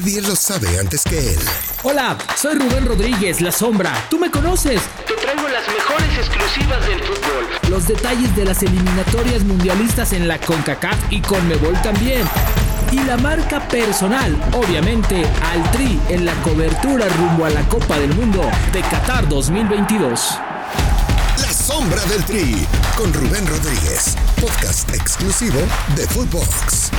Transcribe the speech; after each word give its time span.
nadie 0.00 0.20
lo 0.20 0.36
sabe 0.36 0.78
antes 0.78 1.02
que 1.04 1.32
él. 1.32 1.38
Hola, 1.82 2.18
soy 2.36 2.58
Rubén 2.58 2.84
Rodríguez, 2.84 3.40
La 3.40 3.50
Sombra. 3.50 3.94
¿Tú 4.10 4.18
me 4.18 4.30
conoces? 4.30 4.82
Te 5.06 5.14
traigo 5.14 5.48
las 5.48 5.66
mejores 5.68 6.18
exclusivas 6.18 6.86
del 6.86 7.00
fútbol. 7.02 7.46
Los 7.70 7.88
detalles 7.88 8.36
de 8.36 8.44
las 8.44 8.62
eliminatorias 8.62 9.42
mundialistas 9.44 10.12
en 10.12 10.28
la 10.28 10.38
CONCACAF 10.38 11.10
y 11.10 11.22
CONMEBOL 11.22 11.80
también. 11.80 12.28
Y 12.92 13.02
la 13.04 13.16
marca 13.16 13.66
personal, 13.68 14.36
obviamente, 14.52 15.24
al 15.42 15.70
Tri 15.70 15.98
en 16.10 16.26
la 16.26 16.34
cobertura 16.42 17.08
rumbo 17.08 17.46
a 17.46 17.50
la 17.50 17.66
Copa 17.66 17.98
del 17.98 18.14
Mundo 18.14 18.42
de 18.74 18.82
Qatar 18.82 19.26
2022. 19.30 20.38
La 21.40 21.52
sombra 21.54 22.04
del 22.04 22.22
Tri 22.24 22.66
con 22.98 23.14
Rubén 23.14 23.46
Rodríguez, 23.46 24.14
podcast 24.42 24.94
exclusivo 24.94 25.60
de 25.96 26.06
Footbox. 26.08 26.90